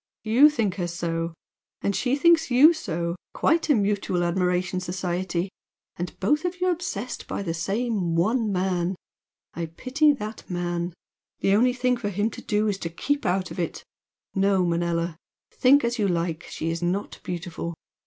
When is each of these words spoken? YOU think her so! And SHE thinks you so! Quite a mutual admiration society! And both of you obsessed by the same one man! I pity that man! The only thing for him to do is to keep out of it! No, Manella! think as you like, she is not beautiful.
YOU 0.23 0.49
think 0.49 0.77
her 0.77 0.87
so! 0.87 1.35
And 1.83 1.95
SHE 1.95 2.15
thinks 2.15 2.49
you 2.49 2.73
so! 2.73 3.15
Quite 3.35 3.69
a 3.69 3.75
mutual 3.75 4.23
admiration 4.23 4.79
society! 4.79 5.51
And 5.95 6.19
both 6.19 6.43
of 6.43 6.59
you 6.59 6.71
obsessed 6.71 7.27
by 7.27 7.43
the 7.43 7.53
same 7.53 8.15
one 8.15 8.51
man! 8.51 8.95
I 9.53 9.67
pity 9.67 10.11
that 10.13 10.49
man! 10.49 10.93
The 11.41 11.53
only 11.53 11.73
thing 11.73 11.97
for 11.97 12.09
him 12.09 12.31
to 12.31 12.41
do 12.41 12.67
is 12.67 12.79
to 12.79 12.89
keep 12.89 13.27
out 13.27 13.51
of 13.51 13.59
it! 13.59 13.83
No, 14.33 14.65
Manella! 14.65 15.17
think 15.51 15.83
as 15.83 15.99
you 15.99 16.07
like, 16.07 16.45
she 16.49 16.71
is 16.71 16.81
not 16.81 17.19
beautiful. 17.21 17.75